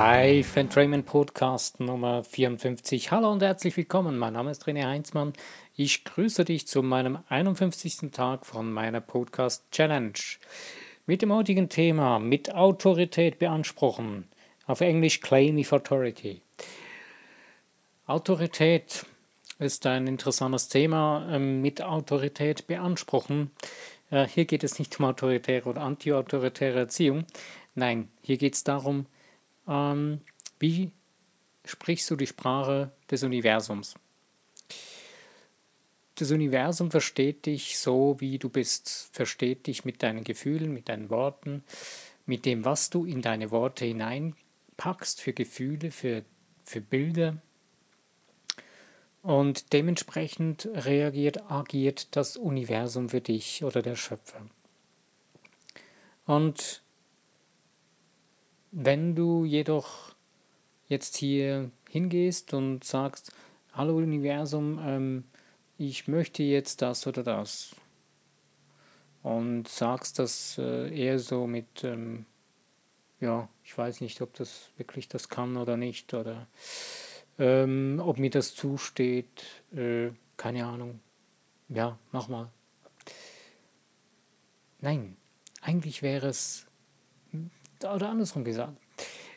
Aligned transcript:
Live 0.00 0.56
Entrainment 0.56 1.06
Podcast 1.06 1.80
Nummer 1.80 2.22
54. 2.22 3.10
Hallo 3.10 3.32
und 3.32 3.42
herzlich 3.42 3.76
willkommen. 3.76 4.16
Mein 4.16 4.34
Name 4.34 4.52
ist 4.52 4.64
René 4.68 4.86
Heinzmann. 4.86 5.32
Ich 5.74 6.04
grüße 6.04 6.44
dich 6.44 6.68
zu 6.68 6.84
meinem 6.84 7.18
51. 7.28 8.12
Tag 8.12 8.46
von 8.46 8.72
meiner 8.72 9.00
Podcast 9.00 9.64
Challenge. 9.72 10.12
Mit 11.06 11.22
dem 11.22 11.32
heutigen 11.32 11.68
Thema 11.68 12.20
mit 12.20 12.54
Autorität 12.54 13.40
beanspruchen. 13.40 14.28
Auf 14.68 14.82
Englisch 14.82 15.20
Claim 15.20 15.58
of 15.58 15.72
Authority. 15.72 16.42
Autorität 18.06 19.04
ist 19.58 19.84
ein 19.84 20.06
interessantes 20.06 20.68
Thema. 20.68 21.28
Ähm, 21.28 21.60
mit 21.60 21.82
Autorität 21.82 22.68
beanspruchen. 22.68 23.50
Hier 24.10 24.44
geht 24.44 24.62
es 24.62 24.78
nicht 24.78 24.98
um 25.00 25.06
autoritäre 25.06 25.68
oder 25.68 25.82
anti-autoritäre 25.82 26.78
Erziehung. 26.78 27.26
Nein, 27.74 28.08
hier 28.22 28.38
geht 28.38 28.54
es 28.54 28.64
darum, 28.64 29.04
ähm, 29.68 30.20
wie 30.58 30.92
sprichst 31.64 32.10
du 32.10 32.16
die 32.16 32.26
Sprache 32.26 32.90
des 33.10 33.22
Universums? 33.22 33.94
Das 36.14 36.32
Universum 36.32 36.90
versteht 36.90 37.46
dich 37.46 37.78
so, 37.78 38.16
wie 38.18 38.38
du 38.38 38.48
bist, 38.48 39.10
versteht 39.12 39.68
dich 39.68 39.84
mit 39.84 40.02
deinen 40.02 40.24
Gefühlen, 40.24 40.72
mit 40.72 40.88
deinen 40.88 41.10
Worten, 41.10 41.62
mit 42.26 42.44
dem, 42.44 42.64
was 42.64 42.90
du 42.90 43.04
in 43.04 43.22
deine 43.22 43.52
Worte 43.52 43.84
hineinpackst 43.84 45.20
für 45.20 45.32
Gefühle, 45.32 45.92
für, 45.92 46.24
für 46.64 46.80
Bilder. 46.80 47.36
Und 49.22 49.72
dementsprechend 49.72 50.68
reagiert, 50.72 51.50
agiert 51.50 52.16
das 52.16 52.36
Universum 52.36 53.10
für 53.10 53.20
dich 53.20 53.62
oder 53.62 53.82
der 53.82 53.94
Schöpfer. 53.94 54.40
Und 56.26 56.82
wenn 58.70 59.14
du 59.14 59.44
jedoch 59.44 60.14
jetzt 60.88 61.16
hier 61.16 61.70
hingehst 61.88 62.54
und 62.54 62.84
sagst, 62.84 63.32
hallo 63.72 63.96
Universum, 63.96 64.78
ähm, 64.82 65.24
ich 65.78 66.08
möchte 66.08 66.42
jetzt 66.42 66.82
das 66.82 67.06
oder 67.06 67.22
das 67.22 67.74
und 69.22 69.68
sagst 69.68 70.18
das 70.18 70.58
äh, 70.58 70.94
eher 70.94 71.18
so 71.18 71.46
mit, 71.46 71.84
ähm, 71.84 72.26
ja, 73.20 73.48
ich 73.64 73.76
weiß 73.76 74.00
nicht, 74.00 74.20
ob 74.22 74.34
das 74.34 74.70
wirklich 74.76 75.08
das 75.08 75.28
kann 75.28 75.56
oder 75.56 75.76
nicht 75.76 76.14
oder 76.14 76.46
ähm, 77.38 78.00
ob 78.04 78.18
mir 78.18 78.30
das 78.30 78.54
zusteht, 78.54 79.44
äh, 79.74 80.10
keine 80.36 80.66
Ahnung. 80.66 81.00
Ja, 81.68 81.98
mach 82.12 82.28
mal. 82.28 82.50
Nein, 84.80 85.16
eigentlich 85.60 86.02
wäre 86.02 86.28
es 86.28 86.67
oder 87.84 88.10
andersrum 88.10 88.44
gesagt. 88.44 88.76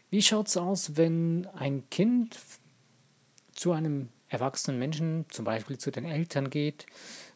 Wie 0.10 0.22
schaut 0.22 0.48
es 0.48 0.58
aus, 0.58 0.98
wenn 0.98 1.48
ein 1.56 1.90
Kind 1.90 2.40
zu 3.54 3.72
einem 3.72 4.10
erwachsenen 4.30 4.80
Menschen, 4.80 5.26
zum 5.30 5.46
Beispiel 5.46 5.78
zu 5.78 5.92
den 5.92 6.06
Eltern 6.06 6.50
geht, 6.50 6.86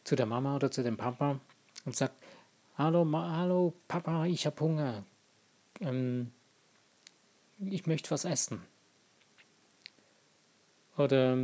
zu 0.04 0.16
der 0.16 0.26
Mama 0.26 0.56
oder 0.56 0.70
zu 0.70 0.82
dem 0.82 0.96
Papa 0.96 1.40
und 1.84 1.96
sagt, 1.96 2.14
hallo, 2.76 3.04
Ma 3.04 3.36
hallo 3.36 3.74
Papa, 3.88 4.26
ich 4.26 4.46
habe 4.46 4.60
Hunger, 4.60 5.04
ähm, 5.80 6.32
ich 7.58 7.86
möchte 7.86 8.10
was 8.10 8.24
essen. 8.24 8.62
Oder 10.96 11.38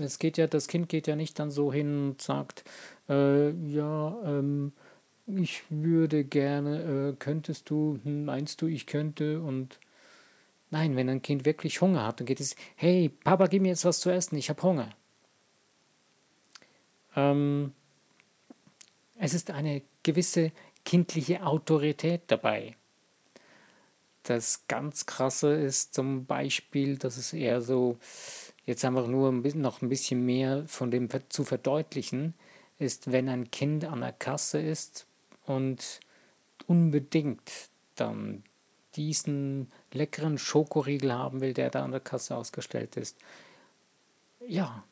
es 0.00 0.18
geht 0.18 0.38
ja, 0.38 0.46
das 0.46 0.68
Kind 0.68 0.88
geht 0.88 1.06
ja 1.06 1.16
nicht 1.16 1.38
dann 1.38 1.50
so 1.50 1.72
hin 1.72 2.10
und 2.10 2.22
sagt, 2.22 2.64
äh, 3.08 3.50
ja, 3.50 4.16
ähm, 4.24 4.72
ich 5.36 5.62
würde 5.68 6.24
gerne, 6.24 7.10
äh, 7.10 7.16
könntest 7.18 7.70
du, 7.70 7.98
hm, 8.02 8.24
meinst 8.24 8.62
du, 8.62 8.66
ich 8.66 8.86
könnte 8.86 9.40
und 9.40 9.78
nein, 10.70 10.96
wenn 10.96 11.08
ein 11.08 11.22
Kind 11.22 11.44
wirklich 11.44 11.80
Hunger 11.80 12.06
hat, 12.06 12.20
dann 12.20 12.26
geht 12.26 12.40
es, 12.40 12.56
hey, 12.76 13.10
Papa, 13.10 13.46
gib 13.46 13.62
mir 13.62 13.68
jetzt 13.68 13.84
was 13.84 14.00
zu 14.00 14.10
essen, 14.10 14.36
ich 14.36 14.48
habe 14.48 14.62
Hunger. 14.62 14.90
Ähm, 17.14 17.72
es 19.18 19.34
ist 19.34 19.50
eine 19.50 19.82
gewisse 20.02 20.52
kindliche 20.84 21.44
Autorität 21.44 22.22
dabei. 22.28 22.76
Das 24.22 24.66
ganz 24.68 25.06
Krasse 25.06 25.54
ist 25.54 25.94
zum 25.94 26.26
Beispiel, 26.26 26.98
dass 26.98 27.16
es 27.16 27.32
eher 27.32 27.60
so, 27.60 27.98
jetzt 28.66 28.84
einfach 28.84 29.06
nur 29.06 29.30
ein 29.30 29.42
bisschen, 29.42 29.60
noch 29.62 29.82
ein 29.82 29.88
bisschen 29.88 30.24
mehr 30.24 30.64
von 30.66 30.90
dem 30.90 31.08
zu 31.28 31.44
verdeutlichen, 31.44 32.34
ist, 32.78 33.10
wenn 33.10 33.28
ein 33.28 33.50
Kind 33.50 33.84
an 33.84 34.00
der 34.00 34.12
Kasse 34.12 34.60
ist 34.60 35.07
und 35.48 36.00
unbedingt 36.66 37.50
dann 37.96 38.42
diesen 38.94 39.70
leckeren 39.92 40.38
Schokoriegel 40.38 41.12
haben 41.12 41.40
will, 41.40 41.54
der 41.54 41.70
da 41.70 41.84
an 41.84 41.92
der 41.92 42.00
Kasse 42.00 42.36
ausgestellt 42.36 42.96
ist. 42.96 43.16
Ja, 44.46 44.84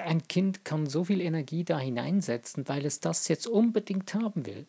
ein 0.00 0.26
Kind 0.26 0.64
kann 0.64 0.86
so 0.86 1.04
viel 1.04 1.20
Energie 1.20 1.64
da 1.64 1.78
hineinsetzen, 1.78 2.68
weil 2.68 2.84
es 2.84 3.00
das 3.00 3.28
jetzt 3.28 3.46
unbedingt 3.46 4.14
haben 4.14 4.46
will. 4.46 4.66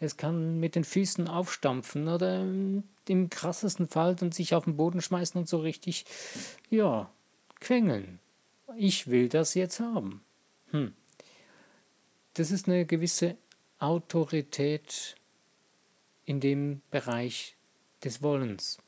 Es 0.00 0.16
kann 0.16 0.60
mit 0.60 0.76
den 0.76 0.84
Füßen 0.84 1.26
aufstampfen 1.26 2.08
oder 2.08 2.42
im 2.42 3.30
krassesten 3.30 3.88
Fall 3.88 4.14
dann 4.14 4.30
sich 4.30 4.54
auf 4.54 4.64
den 4.64 4.76
Boden 4.76 5.02
schmeißen 5.02 5.38
und 5.40 5.48
so 5.48 5.58
richtig, 5.58 6.04
ja, 6.70 7.10
quengeln. 7.60 8.20
Ich 8.76 9.08
will 9.08 9.28
das 9.28 9.54
jetzt 9.54 9.80
haben. 9.80 10.22
Hm. 10.70 10.92
Das 12.34 12.52
ist 12.52 12.68
eine 12.68 12.86
gewisse 12.86 13.36
Autorität 13.78 15.16
in 16.24 16.40
dem 16.40 16.82
Bereich 16.90 17.56
des 18.04 18.22
Wollens 18.22 18.78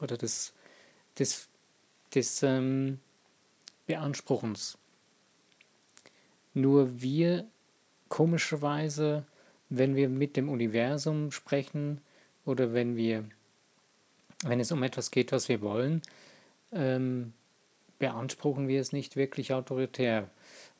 oder 0.00 0.16
des, 0.16 0.52
des, 1.18 1.48
des 2.14 2.42
ähm, 2.42 3.00
Beanspruchens. 3.86 4.78
Nur 6.54 7.00
wir 7.00 7.46
komischerweise, 8.08 9.24
wenn 9.68 9.96
wir 9.96 10.08
mit 10.08 10.36
dem 10.36 10.48
Universum 10.48 11.30
sprechen 11.30 12.00
oder 12.44 12.72
wenn 12.72 12.96
wir, 12.96 13.24
wenn 14.44 14.60
es 14.60 14.72
um 14.72 14.82
etwas 14.82 15.10
geht, 15.10 15.32
was 15.32 15.48
wir 15.48 15.60
wollen, 15.60 16.02
ähm, 16.72 17.32
beanspruchen 17.98 18.68
wir 18.68 18.80
es 18.80 18.92
nicht 18.92 19.16
wirklich 19.16 19.52
autoritär. 19.52 20.28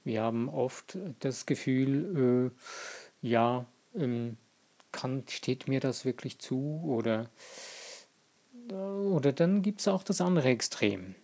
Wir 0.05 0.23
haben 0.23 0.49
oft 0.49 0.99
das 1.21 1.47
Gefühl, 1.47 2.53
äh, 3.23 3.27
ja, 3.27 3.65
ähm, 3.95 4.37
kann, 4.93 5.25
steht 5.29 5.67
mir 5.67 5.81
das 5.81 6.05
wirklich 6.05 6.39
zu? 6.39 6.83
Oder, 6.85 7.29
oder 8.71 9.33
dann 9.33 9.63
gibt 9.63 9.81
es 9.81 9.89
auch 9.89 10.03
das 10.03 10.21
andere 10.21 10.49
Extrem, 10.49 11.15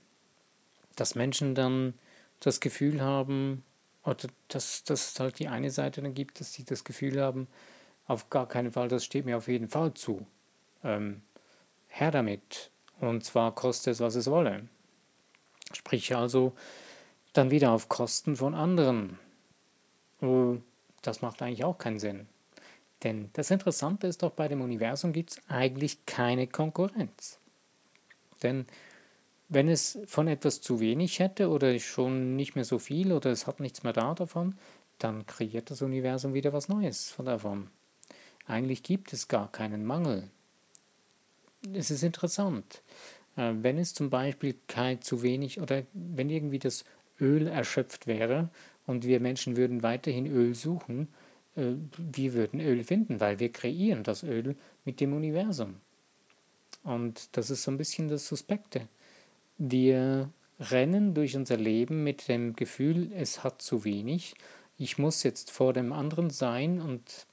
dass 0.96 1.14
Menschen 1.14 1.54
dann 1.54 1.94
das 2.40 2.60
Gefühl 2.60 3.00
haben, 3.00 3.62
oder 4.02 4.28
dass, 4.48 4.82
dass 4.84 5.12
es 5.12 5.20
halt 5.20 5.38
die 5.38 5.48
eine 5.48 5.70
Seite 5.70 6.00
dann 6.02 6.14
gibt, 6.14 6.40
dass 6.40 6.52
sie 6.54 6.64
das 6.64 6.84
Gefühl 6.84 7.20
haben, 7.20 7.48
auf 8.06 8.28
gar 8.30 8.48
keinen 8.48 8.72
Fall, 8.72 8.88
das 8.88 9.04
steht 9.04 9.24
mir 9.24 9.36
auf 9.36 9.46
jeden 9.46 9.68
Fall 9.68 9.94
zu. 9.94 10.26
Ähm, 10.82 11.22
her 11.88 12.10
damit. 12.10 12.70
Und 13.00 13.24
zwar 13.24 13.54
koste 13.54 13.90
es, 13.90 14.00
was 14.00 14.14
es 14.14 14.26
wolle. 14.26 14.68
Sprich 15.72 16.14
also, 16.16 16.54
dann 17.32 17.50
wieder 17.50 17.72
auf 17.72 17.88
Kosten 17.88 18.36
von 18.36 18.54
anderen. 18.54 19.18
Äh, 20.20 20.58
das 21.02 21.22
macht 21.22 21.42
eigentlich 21.42 21.64
auch 21.64 21.78
keinen 21.78 21.98
Sinn. 21.98 22.26
Denn 23.02 23.30
das 23.32 23.50
Interessante 23.50 24.06
ist 24.06 24.22
doch, 24.22 24.32
bei 24.32 24.48
dem 24.48 24.60
Universum 24.60 25.12
gibt 25.12 25.30
es 25.30 25.40
eigentlich 25.48 26.04
keine 26.04 26.46
Konkurrenz. 26.46 27.38
Denn 28.42 28.66
wenn 29.48 29.68
es 29.68 29.98
von 30.06 30.28
etwas 30.28 30.60
zu 30.60 30.80
wenig 30.80 31.18
hätte 31.18 31.48
oder 31.48 31.78
schon 31.78 32.36
nicht 32.36 32.54
mehr 32.54 32.64
so 32.64 32.78
viel 32.78 33.12
oder 33.12 33.30
es 33.30 33.46
hat 33.46 33.60
nichts 33.60 33.82
mehr 33.82 33.92
da 33.92 34.14
davon, 34.14 34.56
dann 34.98 35.26
kreiert 35.26 35.70
das 35.70 35.82
Universum 35.82 36.34
wieder 36.34 36.52
was 36.52 36.68
Neues 36.68 37.10
von 37.10 37.26
davon. 37.26 37.70
Eigentlich 38.46 38.82
gibt 38.82 39.12
es 39.12 39.28
gar 39.28 39.50
keinen 39.50 39.84
Mangel. 39.84 40.28
Es 41.72 41.90
ist 41.90 42.02
interessant. 42.02 42.82
Äh, 43.36 43.54
wenn 43.62 43.78
es 43.78 43.94
zum 43.94 44.10
Beispiel 44.10 44.56
kein 44.68 45.00
zu 45.00 45.22
wenig 45.22 45.60
oder 45.60 45.82
wenn 45.92 46.30
irgendwie 46.30 46.58
das 46.58 46.84
Öl 47.20 47.46
erschöpft 47.46 48.06
wäre 48.06 48.48
und 48.86 49.04
wir 49.04 49.20
Menschen 49.20 49.56
würden 49.56 49.82
weiterhin 49.82 50.26
Öl 50.26 50.54
suchen, 50.54 51.08
äh, 51.56 51.72
wir 51.96 52.34
würden 52.34 52.60
Öl 52.60 52.84
finden, 52.84 53.20
weil 53.20 53.38
wir 53.38 53.52
kreieren 53.52 54.02
das 54.02 54.22
Öl 54.22 54.56
mit 54.84 55.00
dem 55.00 55.12
Universum. 55.12 55.76
Und 56.82 57.28
das 57.36 57.50
ist 57.50 57.62
so 57.62 57.70
ein 57.70 57.78
bisschen 57.78 58.08
das 58.08 58.26
Suspekte. 58.26 58.88
Wir 59.58 60.30
rennen 60.58 61.14
durch 61.14 61.36
unser 61.36 61.56
Leben 61.56 62.04
mit 62.04 62.28
dem 62.28 62.56
Gefühl, 62.56 63.12
es 63.14 63.44
hat 63.44 63.62
zu 63.62 63.84
wenig, 63.84 64.34
ich 64.78 64.98
muss 64.98 65.22
jetzt 65.22 65.50
vor 65.50 65.72
dem 65.72 65.92
anderen 65.92 66.30
sein 66.30 66.80
und 66.80 67.26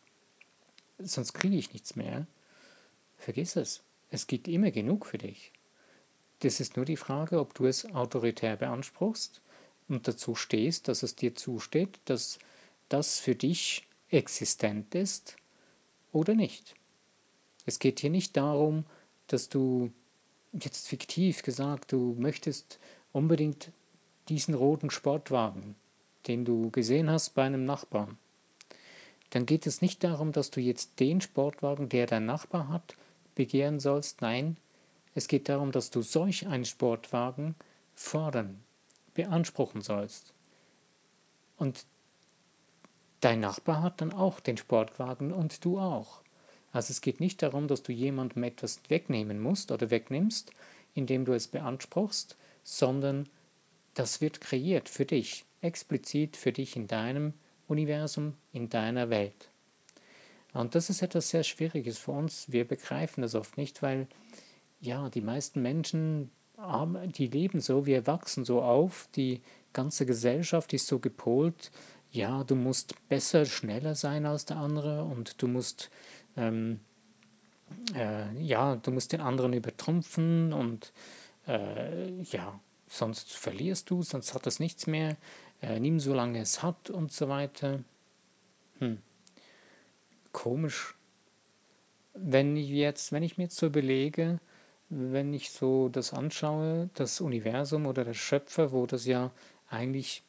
sonst 0.99 1.33
kriege 1.33 1.55
ich 1.55 1.71
nichts 1.71 1.95
mehr. 1.95 2.27
Vergiss 3.17 3.55
es. 3.55 3.83
Es 4.09 4.27
gibt 4.27 4.47
immer 4.47 4.71
genug 4.71 5.05
für 5.05 5.17
dich. 5.17 5.51
Das 6.39 6.59
ist 6.59 6.75
nur 6.75 6.85
die 6.85 6.97
Frage, 6.97 7.39
ob 7.39 7.53
du 7.53 7.65
es 7.65 7.85
autoritär 7.93 8.57
beanspruchst 8.57 9.41
und 9.89 10.07
dazu 10.07 10.35
stehst, 10.35 10.87
dass 10.87 11.03
es 11.03 11.15
dir 11.15 11.35
zusteht, 11.35 11.99
dass 12.05 12.39
das 12.89 13.19
für 13.19 13.35
dich 13.35 13.87
existent 14.09 14.95
ist 14.95 15.35
oder 16.11 16.35
nicht. 16.35 16.75
Es 17.65 17.79
geht 17.79 17.99
hier 17.99 18.09
nicht 18.09 18.37
darum, 18.37 18.85
dass 19.27 19.49
du 19.49 19.91
jetzt 20.53 20.87
fiktiv 20.87 21.43
gesagt, 21.43 21.91
du 21.91 22.15
möchtest 22.17 22.79
unbedingt 23.11 23.71
diesen 24.29 24.53
roten 24.53 24.89
Sportwagen, 24.89 25.75
den 26.27 26.45
du 26.45 26.71
gesehen 26.71 27.09
hast 27.09 27.35
bei 27.35 27.43
einem 27.43 27.65
Nachbarn, 27.65 28.17
dann 29.31 29.45
geht 29.45 29.67
es 29.67 29.81
nicht 29.81 30.03
darum, 30.03 30.31
dass 30.31 30.51
du 30.51 30.61
jetzt 30.61 30.99
den 30.99 31.21
Sportwagen, 31.21 31.89
der 31.89 32.07
dein 32.07 32.25
Nachbar 32.25 32.69
hat, 32.69 32.95
begehren 33.35 33.79
sollst. 33.79 34.21
Nein, 34.21 34.57
es 35.15 35.27
geht 35.27 35.49
darum, 35.49 35.71
dass 35.71 35.89
du 35.89 36.01
solch 36.01 36.47
einen 36.47 36.65
Sportwagen 36.65 37.55
fordern, 37.93 38.63
beanspruchen 39.17 39.81
sollst. 39.81 40.31
Und 41.57 41.85
dein 43.19 43.41
Nachbar 43.41 43.81
hat 43.81 43.99
dann 43.99 44.13
auch 44.13 44.39
den 44.39 44.55
Sportwagen 44.55 45.33
und 45.33 45.65
du 45.65 45.79
auch. 45.79 46.21
Also 46.71 46.91
es 46.91 47.01
geht 47.01 47.19
nicht 47.19 47.41
darum, 47.41 47.67
dass 47.67 47.83
du 47.83 47.91
jemandem 47.91 48.43
etwas 48.43 48.79
wegnehmen 48.87 49.41
musst 49.41 49.71
oder 49.71 49.89
wegnimmst, 49.89 50.51
indem 50.93 51.25
du 51.25 51.33
es 51.33 51.47
beanspruchst, 51.47 52.37
sondern 52.63 53.27
das 53.95 54.21
wird 54.21 54.39
kreiert 54.39 54.87
für 54.87 55.05
dich, 55.05 55.43
explizit 55.61 56.37
für 56.37 56.51
dich 56.51 56.75
in 56.75 56.87
deinem 56.87 57.33
Universum, 57.67 58.35
in 58.53 58.69
deiner 58.69 59.09
Welt. 59.09 59.49
Und 60.53 60.75
das 60.75 60.89
ist 60.89 61.01
etwas 61.01 61.29
sehr 61.29 61.43
Schwieriges 61.43 61.97
für 61.97 62.11
uns. 62.11 62.51
Wir 62.51 62.65
begreifen 62.65 63.21
das 63.21 63.35
oft 63.35 63.57
nicht, 63.57 63.81
weil 63.81 64.07
ja, 64.79 65.09
die 65.09 65.21
meisten 65.21 65.61
Menschen, 65.61 66.29
die 66.57 67.27
leben 67.27 67.61
so, 67.61 67.85
wir 67.85 68.07
wachsen 68.07 68.45
so 68.45 68.61
auf, 68.61 69.07
die 69.15 69.41
ganze 69.73 70.05
Gesellschaft 70.05 70.73
ist 70.73 70.87
so 70.87 70.99
gepolt, 70.99 71.71
ja, 72.11 72.43
du 72.43 72.55
musst 72.55 72.95
besser, 73.09 73.45
schneller 73.45 73.95
sein 73.95 74.25
als 74.25 74.45
der 74.45 74.57
andere 74.57 75.03
und 75.03 75.41
du 75.41 75.47
musst, 75.47 75.91
ähm, 76.35 76.79
äh, 77.93 78.33
ja, 78.41 78.77
du 78.77 78.91
musst 78.91 79.11
den 79.13 79.21
anderen 79.21 79.53
übertrumpfen 79.53 80.51
und 80.53 80.93
äh, 81.47 82.21
ja, 82.21 82.59
sonst 82.87 83.33
verlierst 83.33 83.89
du, 83.89 84.01
sonst 84.01 84.33
hat 84.33 84.47
es 84.47 84.59
nichts 84.59 84.87
mehr 84.87 85.17
äh, 85.61 85.79
nimm 85.79 85.99
so 85.99 86.13
lange 86.13 86.39
es 86.39 86.61
hat 86.63 86.89
und 86.89 87.11
so 87.11 87.29
weiter. 87.29 87.83
Hm. 88.79 88.99
Komisch. 90.31 90.95
Wenn 92.13 92.55
ich 92.55 92.69
jetzt, 92.69 93.11
wenn 93.11 93.23
ich 93.23 93.37
mir 93.37 93.45
jetzt 93.45 93.57
so 93.57 93.67
überlege, 93.67 94.39
wenn 94.89 95.33
ich 95.33 95.51
so 95.51 95.89
das 95.89 96.13
anschaue, 96.13 96.89
das 96.93 97.21
Universum 97.21 97.85
oder 97.85 98.05
der 98.05 98.13
Schöpfer, 98.13 98.71
wo 98.71 98.85
das 98.85 99.05
ja 99.05 99.31
eigentlich 99.69 100.23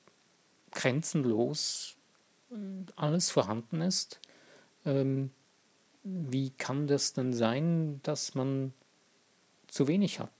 grenzenlos 0.72 1.96
äh, 2.50 2.54
alles 2.96 3.30
vorhanden 3.30 3.80
ist, 3.80 4.20
ähm, 4.84 5.30
wie 6.02 6.50
kann 6.50 6.86
das 6.86 7.12
denn 7.12 7.32
sein, 7.32 8.00
dass 8.02 8.34
man 8.34 8.72
zu 9.66 9.86
wenig 9.88 10.20
hat? 10.20 10.32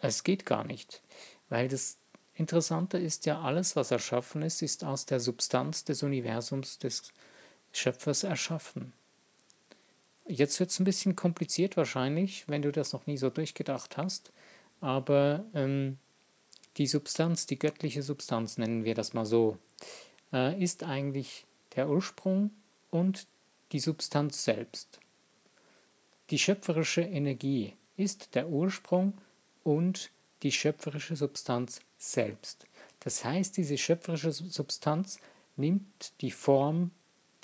Es 0.00 0.24
geht 0.24 0.46
gar 0.46 0.64
nicht, 0.64 1.02
weil 1.48 1.68
das 1.68 1.98
Interessanter 2.34 2.98
ist 2.98 3.26
ja, 3.26 3.42
alles, 3.42 3.76
was 3.76 3.90
erschaffen 3.90 4.40
ist, 4.42 4.62
ist 4.62 4.82
aus 4.82 5.04
der 5.04 5.20
Substanz 5.20 5.84
des 5.84 6.02
Universums 6.02 6.78
des 6.78 7.12
Schöpfers 7.72 8.22
erschaffen. 8.22 8.94
Jetzt 10.26 10.60
wird 10.60 10.70
es 10.70 10.78
ein 10.78 10.84
bisschen 10.84 11.16
kompliziert 11.16 11.76
wahrscheinlich, 11.76 12.48
wenn 12.48 12.62
du 12.62 12.70
das 12.70 12.92
noch 12.92 13.06
nie 13.06 13.16
so 13.16 13.30
durchgedacht 13.30 13.96
hast, 13.96 14.32
aber 14.80 15.44
ähm, 15.54 15.98
die 16.76 16.86
Substanz, 16.86 17.46
die 17.46 17.58
göttliche 17.58 18.02
Substanz, 18.02 18.58
nennen 18.58 18.84
wir 18.84 18.94
das 18.94 19.12
mal 19.12 19.26
so, 19.26 19.58
äh, 20.32 20.62
ist 20.62 20.84
eigentlich 20.84 21.46
der 21.74 21.88
Ursprung 21.88 22.50
und 22.90 23.26
die 23.72 23.80
Substanz 23.80 24.44
selbst. 24.44 25.00
Die 26.30 26.38
schöpferische 26.38 27.02
Energie 27.02 27.74
ist 27.96 28.34
der 28.34 28.48
Ursprung 28.48 29.14
und 29.64 30.10
die 30.42 30.52
schöpferische 30.52 31.16
Substanz 31.16 31.80
selbst. 31.98 32.66
Das 33.00 33.24
heißt, 33.24 33.56
diese 33.56 33.76
schöpferische 33.78 34.32
Substanz 34.32 35.18
nimmt 35.56 36.12
die 36.20 36.30
Form 36.30 36.90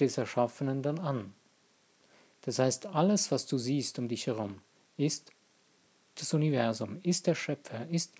des 0.00 0.18
Erschaffenen 0.18 0.82
dann 0.82 0.98
an. 0.98 1.34
Das 2.46 2.60
heißt, 2.60 2.86
alles, 2.86 3.30
was 3.30 3.46
du 3.46 3.58
siehst 3.58 3.98
um 3.98 4.08
dich 4.08 4.28
herum, 4.28 4.60
ist 4.96 5.32
das 6.14 6.32
Universum, 6.32 7.00
ist 7.02 7.26
der 7.26 7.34
Schöpfer, 7.34 7.86
ist 7.88 8.14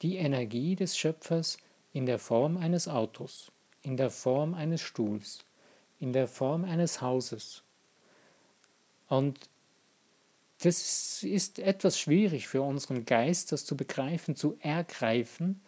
die 0.00 0.16
Energie 0.16 0.76
des 0.76 0.96
Schöpfers 0.96 1.58
in 1.92 2.06
der 2.06 2.18
Form 2.18 2.56
eines 2.56 2.88
Autos, 2.88 3.52
in 3.82 3.96
der 3.96 4.10
Form 4.10 4.54
eines 4.54 4.80
Stuhls, 4.80 5.44
in 6.00 6.12
der 6.12 6.28
Form 6.28 6.64
eines 6.64 7.02
Hauses. 7.02 7.62
Und 9.08 9.38
das 10.60 11.24
ist 11.24 11.58
etwas 11.58 11.98
schwierig 11.98 12.46
für 12.46 12.62
unseren 12.62 13.04
Geist, 13.04 13.50
das 13.50 13.66
zu 13.66 13.76
begreifen, 13.76 14.36
zu 14.36 14.56
ergreifen, 14.60 15.60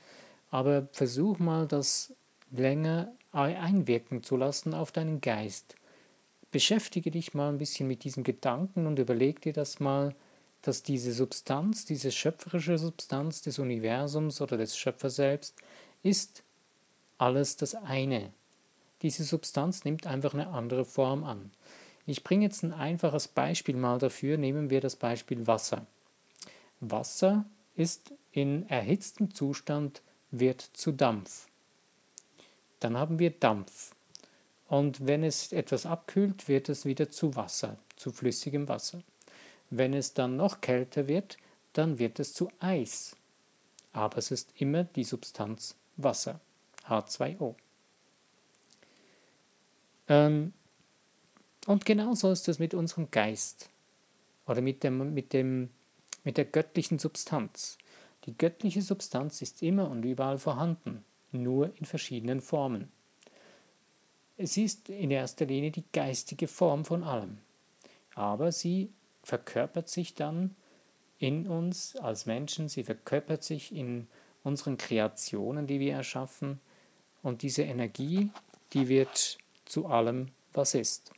aber 0.51 0.89
versuch 0.93 1.41
mal, 1.41 1.67
das 1.67 2.15
länger 2.53 3.13
einwirken 3.33 4.23
zu 4.23 4.37
lassen 4.37 4.73
auf 4.73 4.93
deinen 4.93 5.21
Geist. 5.21 5.75
Beschäftige 6.55 7.11
dich 7.11 7.35
mal 7.35 7.49
ein 7.49 7.59
bisschen 7.59 7.89
mit 7.89 8.05
diesen 8.05 8.23
Gedanken 8.23 8.87
und 8.87 9.01
überleg 9.01 9.41
dir 9.41 9.53
das 9.53 9.81
mal, 9.81 10.15
dass 10.63 10.85
diese 10.85 11.13
Substanz, 11.13 11.85
diese 11.85 12.13
schöpferische 12.13 12.79
Substanz 12.79 13.43
des 13.43 13.59
Universums 13.59 14.41
oder 14.41 14.57
des 14.57 14.79
Schöpfers 14.79 15.17
selbst, 15.17 15.57
ist 16.05 16.45
alles 17.19 17.57
das 17.57 17.75
eine. 17.75 18.33
Diese 19.03 19.25
Substanz 19.25 19.85
nimmt 19.85 20.07
einfach 20.07 20.33
eine 20.33 20.47
andere 20.47 20.85
Form 20.85 21.25
an. 21.25 21.51
Ich 22.07 22.23
bringe 22.23 22.45
jetzt 22.45 22.63
ein 22.63 22.73
einfaches 22.73 23.27
Beispiel 23.27 23.75
mal 23.75 23.99
dafür. 23.99 24.37
Nehmen 24.37 24.71
wir 24.71 24.81
das 24.81 24.95
Beispiel 24.95 25.49
Wasser. 25.49 25.85
Wasser 26.79 27.47
ist 27.75 28.13
in 28.31 28.69
erhitztem 28.69 29.35
Zustand 29.35 30.03
wird 30.31 30.61
zu 30.61 30.93
Dampf. 30.93 31.49
Dann 32.79 32.97
haben 32.97 33.19
wir 33.19 33.31
Dampf. 33.31 33.94
Und 34.75 35.07
wenn 35.07 35.23
es 35.23 35.53
etwas 35.53 35.87
abkühlt, 35.87 36.49
wird 36.49 36.69
es 36.69 36.85
wieder 36.85 37.09
zu 37.09 37.37
Wasser, 37.37 37.77
zu 37.95 38.11
flüssigem 38.11 38.67
Wasser. 38.67 39.05
Wenn 39.71 39.95
es 39.95 40.15
dann 40.15 40.37
noch 40.37 40.61
kälter 40.61 41.07
wird, 41.07 41.37
dann 41.75 42.01
wird 42.01 42.19
es 42.19 42.35
zu 42.35 42.51
Eis. 42.59 43.15
Aber 43.93 44.19
es 44.19 44.33
ist 44.33 44.53
immer 44.57 44.83
die 44.83 45.05
Substanz 45.05 45.77
Wasser, 45.97 46.41
H2O. 46.89 47.55
Ähm, 50.09 50.53
und 51.69 51.85
genauso 51.85 52.33
ist 52.33 52.49
es 52.49 52.59
mit 52.59 52.75
unserem 52.75 53.13
Geist 53.13 53.71
oder 54.49 54.61
mit, 54.61 54.83
dem, 54.83 55.15
mit, 55.15 55.33
dem, 55.33 55.71
mit 56.25 56.37
der 56.37 56.47
göttlichen 56.47 56.99
Substanz. 56.99 57.79
Die 58.25 58.37
göttliche 58.37 58.83
Substanz 58.83 59.41
ist 59.41 59.63
immer 59.63 59.89
und 59.89 60.03
überall 60.03 60.39
vorhanden, 60.39 61.05
nur 61.31 61.71
in 61.79 61.87
verschiedenen 61.87 62.41
Formen. 62.41 62.91
Es 64.37 64.57
ist 64.57 64.89
in 64.89 65.11
erster 65.11 65.47
Linie 65.47 65.71
die 65.71 65.85
geistige 65.93 66.49
Form 66.49 66.85
von 66.85 67.05
allem, 67.05 67.39
aber 68.15 68.51
sie 68.51 68.91
verkörpert 69.23 69.89
sich 69.89 70.15
dann 70.15 70.57
in 71.19 71.47
uns 71.47 71.97
als 71.97 72.27
Menschen, 72.27 72.69
sie 72.69 72.85
verkörpert 72.85 73.45
sich 73.45 73.75
in 73.75 74.09
unseren 74.43 74.77
Kreationen, 74.77 75.67
die 75.67 75.81
wir 75.81 75.95
erschaffen, 75.95 76.61
und 77.23 77.41
diese 77.41 77.63
Energie, 77.63 78.31
die 78.75 78.89
wird 78.89 79.39
zu 79.65 79.87
allem, 79.87 80.29
was 80.53 80.75
ist. 80.75 81.11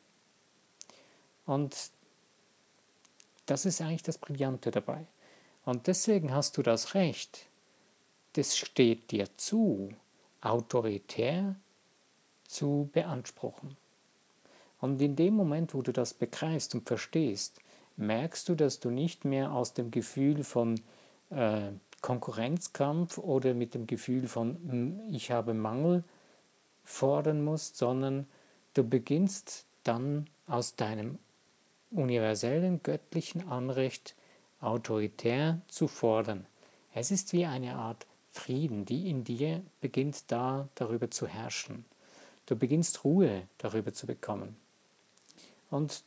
Und 1.46 1.90
das 3.46 3.66
ist 3.66 3.80
eigentlich 3.80 4.04
das 4.04 4.18
Brillante 4.18 4.70
dabei. 4.70 5.04
Und 5.64 5.88
deswegen 5.88 6.32
hast 6.32 6.56
du 6.56 6.62
das 6.62 6.94
Recht, 6.94 7.48
das 8.34 8.56
steht 8.56 9.10
dir 9.10 9.36
zu, 9.36 9.92
autoritär 10.40 11.56
zu 12.48 12.90
beanspruchen. 12.92 13.76
Und 14.80 15.00
in 15.00 15.16
dem 15.16 15.34
Moment, 15.34 15.74
wo 15.74 15.82
du 15.82 15.92
das 15.92 16.14
begreifst 16.14 16.74
und 16.74 16.86
verstehst, 16.86 17.60
merkst 17.96 18.48
du, 18.48 18.54
dass 18.54 18.78
du 18.80 18.90
nicht 18.90 19.24
mehr 19.24 19.52
aus 19.52 19.72
dem 19.72 19.90
Gefühl 19.90 20.44
von 20.44 20.80
äh, 21.30 21.70
Konkurrenzkampf 22.02 23.18
oder 23.18 23.54
mit 23.54 23.74
dem 23.74 23.86
Gefühl 23.86 24.28
von 24.28 24.56
hm, 24.68 25.00
ich 25.10 25.30
habe 25.30 25.54
Mangel 25.54 26.04
fordern 26.84 27.42
musst, 27.42 27.76
sondern 27.76 28.26
du 28.74 28.84
beginnst 28.84 29.64
dann 29.82 30.28
aus 30.46 30.76
deinem 30.76 31.18
universellen 31.90 32.82
göttlichen 32.82 33.48
Anrecht 33.48 34.14
autoritär 34.60 35.60
zu 35.68 35.88
fordern. 35.88 36.46
Es 36.94 37.10
ist 37.10 37.32
wie 37.32 37.46
eine 37.46 37.76
Art 37.76 38.06
Frieden, 38.30 38.84
die 38.84 39.08
in 39.08 39.24
dir 39.24 39.62
beginnt 39.80 40.30
da 40.30 40.68
darüber 40.74 41.10
zu 41.10 41.26
herrschen. 41.26 41.84
Du 42.46 42.56
beginnst 42.56 43.04
Ruhe 43.04 43.42
darüber 43.58 43.92
zu 43.92 44.06
bekommen. 44.06 44.56
Und 45.70 46.02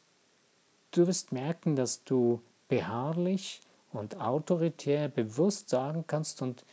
du 0.92 1.06
wirst 1.08 1.32
merken, 1.32 1.76
dass 1.76 2.04
du 2.04 2.42
beharrlich 2.70 3.62
und 3.92 4.20
autoritär 4.20 5.10
bewusst 5.10 5.70
sagen 5.70 6.06
kannst 6.08 6.42
und 6.42 6.64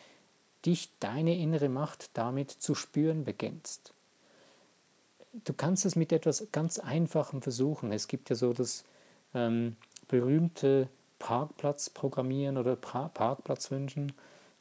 dich 0.64 0.90
deine 1.00 1.36
innere 1.36 1.68
Macht 1.68 2.10
damit 2.14 2.50
zu 2.50 2.74
spüren 2.74 3.24
beginnst. 3.24 3.92
Du 5.44 5.52
kannst 5.52 5.84
es 5.84 5.96
mit 5.96 6.12
etwas 6.12 6.46
ganz 6.52 6.78
Einfachem 6.78 7.42
versuchen. 7.42 7.92
Es 7.92 8.08
gibt 8.08 8.30
ja 8.30 8.36
so 8.36 8.52
das 8.52 8.84
ähm, 9.34 9.76
berühmte 10.08 10.88
Parkplatz 11.18 11.90
programmieren 11.90 12.56
oder 12.56 12.76
Parkplatz 12.76 13.70
wünschen, 13.70 14.12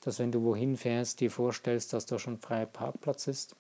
dass 0.02 0.20
wenn 0.20 0.32
du 0.32 0.44
wohin 0.44 0.78
fährst, 0.78 1.20
dir 1.20 1.32
vorstellst, 1.32 1.94
dass 1.94 2.06
da 2.06 2.20
schon 2.20 2.38
freier 2.38 2.66
Parkplatz 2.66 3.28
ist. 3.28 3.56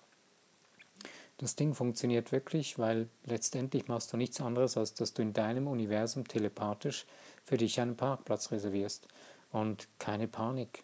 Das 1.37 1.55
Ding 1.55 1.73
funktioniert 1.73 2.31
wirklich, 2.31 2.79
weil 2.79 3.09
letztendlich 3.25 3.87
machst 3.87 4.13
du 4.13 4.17
nichts 4.17 4.39
anderes, 4.39 4.77
als 4.77 4.93
dass 4.93 5.13
du 5.13 5.21
in 5.21 5.33
deinem 5.33 5.67
Universum 5.67 6.27
telepathisch 6.27 7.05
für 7.43 7.57
dich 7.57 7.79
einen 7.81 7.97
Parkplatz 7.97 8.51
reservierst. 8.51 9.07
Und 9.51 9.87
keine 9.99 10.27
Panik. 10.27 10.83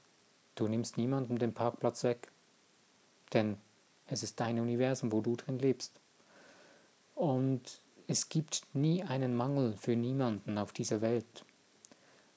Du 0.55 0.67
nimmst 0.67 0.98
niemandem 0.98 1.39
den 1.39 1.53
Parkplatz 1.53 2.03
weg. 2.03 2.31
Denn 3.34 3.58
es 4.08 4.24
ist 4.24 4.39
dein 4.39 4.60
Universum, 4.60 5.12
wo 5.12 5.22
du 5.22 5.36
drin 5.36 5.60
lebst. 5.60 5.93
Und 7.15 7.79
es 8.08 8.27
gibt 8.27 8.63
nie 8.74 9.03
einen 9.03 9.36
Mangel 9.36 9.75
für 9.77 9.96
niemanden 9.96 10.58
auf 10.58 10.74
dieser 10.74 11.00
Welt. 11.00 11.46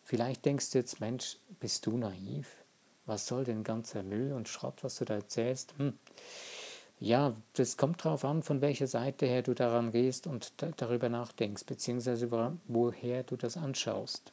Vielleicht 0.04 0.44
denkst 0.44 0.70
du 0.70 0.78
jetzt, 0.78 1.00
Mensch, 1.00 1.38
bist 1.58 1.86
du 1.86 1.96
naiv? 1.96 2.48
Was 3.06 3.26
soll 3.26 3.44
denn 3.44 3.64
ganzer 3.64 4.02
Müll 4.02 4.32
und 4.32 4.48
Schrott, 4.48 4.84
was 4.84 4.96
du 4.96 5.04
da 5.04 5.14
erzählst? 5.14 5.74
Hm. 5.78 5.98
Ja, 7.00 7.34
das 7.54 7.76
kommt 7.76 8.04
darauf 8.04 8.24
an, 8.24 8.42
von 8.42 8.60
welcher 8.60 8.86
Seite 8.86 9.26
her 9.26 9.42
du 9.42 9.54
daran 9.54 9.90
gehst 9.90 10.26
und 10.26 10.52
da 10.58 10.70
darüber 10.76 11.08
nachdenkst, 11.08 11.64
beziehungsweise 11.64 12.30
woher 12.66 13.22
du 13.24 13.36
das 13.36 13.56
anschaust. 13.56 14.32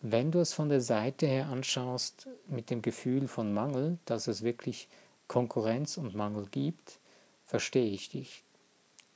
Wenn 0.00 0.32
du 0.32 0.40
es 0.40 0.52
von 0.52 0.68
der 0.68 0.80
Seite 0.80 1.26
her 1.26 1.46
anschaust 1.46 2.28
mit 2.48 2.70
dem 2.70 2.82
Gefühl 2.82 3.28
von 3.28 3.54
Mangel, 3.54 3.98
dass 4.04 4.26
es 4.26 4.42
wirklich 4.42 4.88
Konkurrenz 5.28 5.96
und 5.96 6.14
Mangel 6.14 6.46
gibt, 6.50 6.98
verstehe 7.44 7.90
ich 7.90 8.10
dich. 8.10 8.42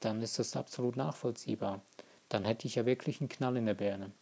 Dann 0.00 0.22
ist 0.22 0.38
das 0.38 0.56
absolut 0.56 0.96
nachvollziehbar. 0.96 1.82
Dann 2.28 2.44
hätte 2.44 2.66
ich 2.66 2.76
ja 2.76 2.86
wirklich 2.86 3.20
einen 3.20 3.28
Knall 3.28 3.56
in 3.56 3.66
der 3.66 3.74
Birne. 3.74 4.12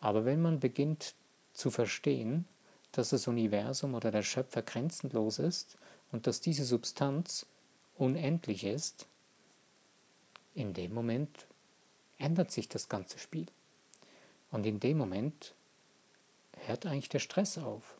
Aber 0.00 0.24
wenn 0.24 0.42
man 0.42 0.60
beginnt 0.60 1.14
zu 1.52 1.70
verstehen, 1.70 2.46
dass 2.92 3.10
das 3.10 3.28
Universum 3.28 3.94
oder 3.94 4.10
der 4.10 4.22
Schöpfer 4.22 4.62
grenzenlos 4.62 5.38
ist 5.38 5.76
und 6.12 6.26
dass 6.26 6.40
diese 6.40 6.64
Substanz 6.64 7.46
unendlich 7.96 8.64
ist, 8.64 9.06
in 10.54 10.74
dem 10.74 10.92
Moment 10.92 11.46
ändert 12.18 12.50
sich 12.50 12.68
das 12.68 12.88
ganze 12.88 13.18
Spiel. 13.18 13.46
Und 14.50 14.66
in 14.66 14.80
dem 14.80 14.98
Moment 14.98 15.54
hört 16.66 16.86
eigentlich 16.86 17.08
der 17.08 17.20
Stress 17.20 17.58
auf, 17.58 17.98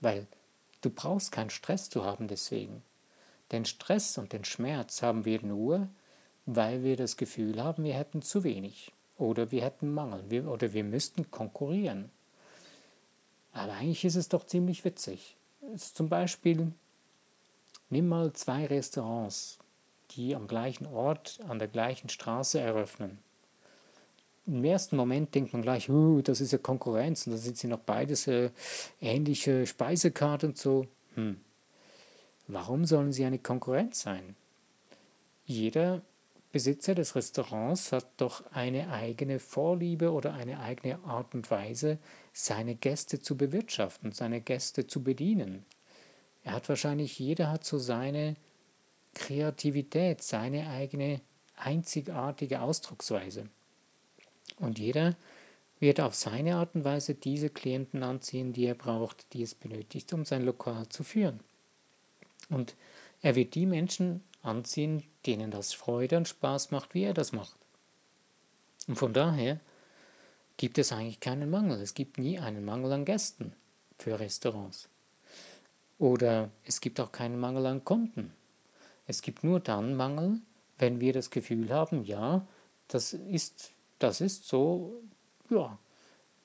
weil 0.00 0.26
du 0.80 0.90
brauchst 0.90 1.32
keinen 1.32 1.50
Stress 1.50 1.88
zu 1.88 2.04
haben 2.04 2.28
deswegen. 2.28 2.82
Den 3.52 3.64
Stress 3.64 4.18
und 4.18 4.32
den 4.32 4.44
Schmerz 4.44 5.02
haben 5.02 5.24
wir 5.24 5.40
nur, 5.42 5.88
weil 6.46 6.82
wir 6.82 6.96
das 6.96 7.16
Gefühl 7.16 7.62
haben, 7.62 7.84
wir 7.84 7.94
hätten 7.94 8.22
zu 8.22 8.44
wenig 8.44 8.92
oder 9.18 9.50
wir 9.50 9.62
hätten 9.62 9.92
Mangel 9.92 10.24
wir, 10.28 10.48
oder 10.48 10.72
wir 10.72 10.84
müssten 10.84 11.30
konkurrieren. 11.30 12.10
Aber 13.52 13.72
eigentlich 13.74 14.04
ist 14.04 14.16
es 14.16 14.28
doch 14.28 14.44
ziemlich 14.44 14.84
witzig. 14.84 15.36
Zum 15.76 16.08
Beispiel, 16.08 16.72
nimm 17.90 18.08
mal 18.08 18.32
zwei 18.32 18.66
Restaurants, 18.66 19.58
die 20.12 20.34
am 20.34 20.46
gleichen 20.46 20.86
Ort, 20.86 21.38
an 21.48 21.58
der 21.58 21.68
gleichen 21.68 22.08
Straße 22.08 22.60
eröffnen. 22.60 23.18
Im 24.46 24.62
ersten 24.62 24.96
Moment 24.96 25.34
denkt 25.34 25.52
man 25.52 25.62
gleich, 25.62 25.90
uh, 25.90 26.22
das 26.22 26.40
ist 26.40 26.52
ja 26.52 26.58
Konkurrenz 26.58 27.26
und 27.26 27.32
da 27.32 27.38
sind 27.38 27.56
sie 27.58 27.66
noch 27.66 27.80
beides 27.80 28.28
äh, 28.28 28.50
ähnliche 29.00 29.66
Speisekarten 29.66 30.50
und 30.50 30.58
so. 30.58 30.86
Hm. 31.14 31.40
Warum 32.46 32.84
sollen 32.84 33.12
sie 33.12 33.24
eine 33.24 33.40
Konkurrenz 33.40 34.02
sein? 34.02 34.36
Jeder 35.46 36.02
Besitzer 36.52 36.94
des 36.94 37.16
Restaurants 37.16 37.90
hat 37.90 38.06
doch 38.18 38.44
eine 38.52 38.90
eigene 38.90 39.40
Vorliebe 39.40 40.12
oder 40.12 40.34
eine 40.34 40.60
eigene 40.60 40.98
Art 41.04 41.34
und 41.34 41.50
Weise, 41.50 41.98
seine 42.32 42.76
Gäste 42.76 43.20
zu 43.20 43.36
bewirtschaften, 43.36 44.12
seine 44.12 44.40
Gäste 44.40 44.86
zu 44.86 45.02
bedienen. 45.02 45.66
Er 46.46 46.52
hat 46.52 46.68
wahrscheinlich, 46.68 47.18
jeder 47.18 47.50
hat 47.50 47.64
so 47.64 47.76
seine 47.76 48.36
Kreativität, 49.14 50.22
seine 50.22 50.70
eigene 50.70 51.20
einzigartige 51.56 52.60
Ausdrucksweise. 52.60 53.48
Und 54.60 54.78
jeder 54.78 55.16
wird 55.80 56.00
auf 56.00 56.14
seine 56.14 56.54
Art 56.54 56.76
und 56.76 56.84
Weise 56.84 57.16
diese 57.16 57.50
Klienten 57.50 58.04
anziehen, 58.04 58.52
die 58.52 58.64
er 58.64 58.76
braucht, 58.76 59.26
die 59.32 59.42
es 59.42 59.56
benötigt, 59.56 60.12
um 60.12 60.24
sein 60.24 60.44
Lokal 60.44 60.88
zu 60.88 61.02
führen. 61.02 61.40
Und 62.48 62.76
er 63.22 63.34
wird 63.34 63.56
die 63.56 63.66
Menschen 63.66 64.22
anziehen, 64.42 65.02
denen 65.26 65.50
das 65.50 65.72
Freude 65.72 66.16
und 66.16 66.28
Spaß 66.28 66.70
macht, 66.70 66.94
wie 66.94 67.02
er 67.02 67.14
das 67.14 67.32
macht. 67.32 67.56
Und 68.86 68.94
von 68.94 69.12
daher 69.12 69.58
gibt 70.58 70.78
es 70.78 70.92
eigentlich 70.92 71.18
keinen 71.18 71.50
Mangel. 71.50 71.80
Es 71.80 71.94
gibt 71.94 72.18
nie 72.18 72.38
einen 72.38 72.64
Mangel 72.64 72.92
an 72.92 73.04
Gästen 73.04 73.52
für 73.98 74.20
Restaurants. 74.20 74.88
Oder 75.98 76.50
es 76.64 76.80
gibt 76.80 77.00
auch 77.00 77.12
keinen 77.12 77.38
Mangel 77.38 77.66
an 77.66 77.84
Kunden. 77.84 78.32
Es 79.06 79.22
gibt 79.22 79.44
nur 79.44 79.60
dann 79.60 79.94
Mangel, 79.94 80.40
wenn 80.78 81.00
wir 81.00 81.12
das 81.12 81.30
Gefühl 81.30 81.70
haben, 81.70 82.04
ja, 82.04 82.46
das 82.88 83.12
ist, 83.12 83.70
das 83.98 84.20
ist 84.20 84.46
so, 84.46 85.00
ja, 85.48 85.78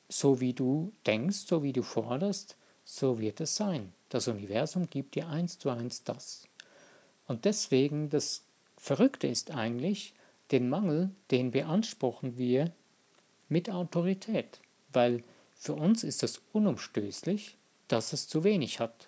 so 0.09 0.39
wie 0.39 0.53
du 0.53 0.93
denkst, 1.05 1.45
so 1.47 1.63
wie 1.63 1.73
du 1.73 1.83
forderst, 1.83 2.55
so 2.85 3.19
wird 3.19 3.41
es 3.41 3.55
sein. 3.55 3.93
Das 4.09 4.27
Universum 4.27 4.89
gibt 4.89 5.15
dir 5.15 5.27
eins 5.27 5.57
zu 5.57 5.69
eins 5.69 6.03
das. 6.03 6.47
Und 7.27 7.45
deswegen, 7.45 8.09
das 8.09 8.43
Verrückte 8.77 9.27
ist 9.27 9.51
eigentlich, 9.51 10.13
den 10.51 10.69
Mangel, 10.69 11.11
den 11.31 11.51
beanspruchen 11.51 12.37
wir 12.37 12.71
mit 13.47 13.69
Autorität, 13.69 14.59
weil 14.91 15.23
für 15.55 15.73
uns 15.73 16.03
ist 16.03 16.23
es 16.23 16.41
unumstößlich, 16.51 17.55
dass 17.87 18.11
es 18.13 18.27
zu 18.27 18.43
wenig 18.43 18.79
hat. 18.79 19.07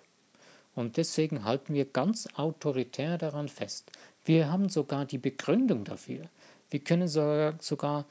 Und 0.74 0.96
deswegen 0.96 1.44
halten 1.44 1.74
wir 1.74 1.84
ganz 1.84 2.28
autoritär 2.34 3.18
daran 3.18 3.48
fest. 3.48 3.90
Wir 4.24 4.50
haben 4.50 4.68
sogar 4.68 5.04
die 5.04 5.18
Begründung 5.18 5.84
dafür. 5.84 6.28
Wir 6.70 6.80
können 6.80 7.08
sogar, 7.08 7.54
sogar 7.60 8.06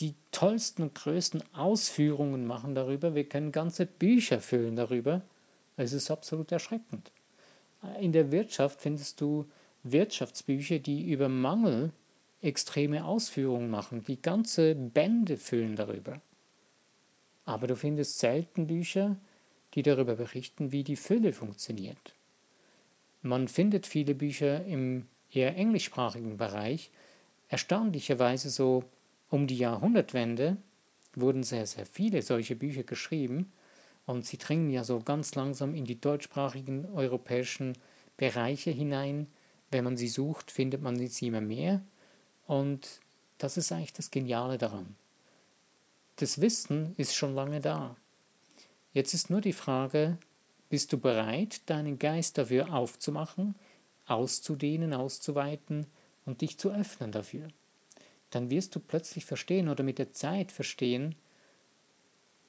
die 0.00 0.14
tollsten 0.30 0.82
und 0.82 0.94
größten 0.94 1.42
Ausführungen 1.54 2.46
machen 2.46 2.74
darüber. 2.74 3.14
Wir 3.14 3.28
können 3.28 3.52
ganze 3.52 3.86
Bücher 3.86 4.40
füllen 4.40 4.76
darüber. 4.76 5.22
Es 5.76 5.92
ist 5.92 6.10
absolut 6.10 6.52
erschreckend. 6.52 7.10
In 8.00 8.12
der 8.12 8.30
Wirtschaft 8.30 8.80
findest 8.80 9.20
du 9.20 9.46
Wirtschaftsbücher, 9.82 10.78
die 10.78 11.10
über 11.10 11.28
Mangel 11.28 11.90
extreme 12.40 13.04
Ausführungen 13.04 13.70
machen, 13.70 14.04
die 14.04 14.20
ganze 14.20 14.74
Bände 14.74 15.36
füllen 15.36 15.76
darüber. 15.76 16.20
Aber 17.44 17.66
du 17.66 17.76
findest 17.76 18.18
selten 18.18 18.66
Bücher, 18.66 19.16
die 19.74 19.82
darüber 19.82 20.14
berichten, 20.14 20.72
wie 20.72 20.84
die 20.84 20.96
Fülle 20.96 21.32
funktioniert. 21.32 22.14
Man 23.22 23.48
findet 23.48 23.86
viele 23.86 24.14
Bücher 24.14 24.64
im 24.64 25.06
eher 25.30 25.56
englischsprachigen 25.56 26.36
Bereich. 26.36 26.90
Erstaunlicherweise 27.48 28.50
so 28.50 28.84
um 29.30 29.46
die 29.46 29.58
Jahrhundertwende 29.58 30.56
wurden 31.14 31.42
sehr, 31.42 31.66
sehr 31.66 31.86
viele 31.86 32.22
solche 32.22 32.56
Bücher 32.56 32.82
geschrieben 32.82 33.52
und 34.06 34.26
sie 34.26 34.38
dringen 34.38 34.70
ja 34.70 34.84
so 34.84 35.00
ganz 35.00 35.34
langsam 35.34 35.74
in 35.74 35.84
die 35.84 36.00
deutschsprachigen 36.00 36.86
europäischen 36.92 37.76
Bereiche 38.16 38.70
hinein. 38.70 39.26
Wenn 39.70 39.84
man 39.84 39.96
sie 39.96 40.08
sucht, 40.08 40.50
findet 40.50 40.82
man 40.82 40.96
sie 40.96 41.26
immer 41.26 41.40
mehr. 41.40 41.82
Und 42.46 43.00
das 43.38 43.56
ist 43.56 43.72
eigentlich 43.72 43.92
das 43.92 44.10
Geniale 44.10 44.58
daran. 44.58 44.94
Das 46.16 46.40
Wissen 46.40 46.94
ist 46.96 47.14
schon 47.14 47.34
lange 47.34 47.60
da. 47.60 47.96
Jetzt 48.94 49.12
ist 49.12 49.28
nur 49.28 49.42
die 49.42 49.52
Frage, 49.52 50.16
bist 50.70 50.90
du 50.92 50.98
bereit, 50.98 51.60
deinen 51.66 51.98
Geist 51.98 52.38
dafür 52.38 52.72
aufzumachen, 52.72 53.54
auszudehnen, 54.06 54.94
auszuweiten 54.94 55.86
und 56.24 56.40
dich 56.40 56.58
zu 56.58 56.70
öffnen 56.70 57.12
dafür? 57.12 57.48
Dann 58.30 58.48
wirst 58.48 58.74
du 58.74 58.80
plötzlich 58.80 59.26
verstehen 59.26 59.68
oder 59.68 59.84
mit 59.84 59.98
der 59.98 60.12
Zeit 60.12 60.50
verstehen, 60.50 61.14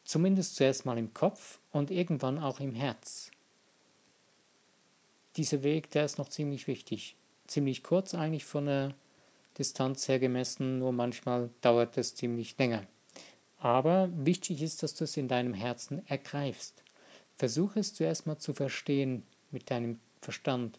Zumindest 0.05 0.55
zuerst 0.55 0.85
mal 0.85 0.99
im 0.99 1.13
Kopf 1.15 1.59
und 1.71 1.89
irgendwann 1.89 2.37
auch 2.37 2.59
im 2.59 2.75
Herz. 2.75 3.31
Dieser 5.35 5.63
Weg, 5.63 5.89
der 5.91 6.05
ist 6.05 6.19
noch 6.19 6.29
ziemlich 6.29 6.67
wichtig. 6.67 7.15
Ziemlich 7.47 7.81
kurz 7.81 8.13
eigentlich 8.13 8.45
von 8.45 8.67
der 8.67 8.93
Distanz 9.57 10.07
her 10.07 10.19
gemessen, 10.19 10.77
nur 10.77 10.91
manchmal 10.91 11.49
dauert 11.61 11.97
es 11.97 12.13
ziemlich 12.13 12.55
länger. 12.59 12.85
Aber 13.65 14.09
wichtig 14.13 14.61
ist, 14.61 14.83
dass 14.83 14.93
du 14.93 15.05
es 15.05 15.17
in 15.17 15.27
deinem 15.27 15.55
Herzen 15.55 16.07
ergreifst. 16.07 16.83
Versuche 17.37 17.79
es 17.79 17.95
zuerst 17.95 18.27
mal 18.27 18.37
zu 18.37 18.53
verstehen 18.53 19.23
mit 19.49 19.71
deinem 19.71 19.99
Verstand 20.21 20.77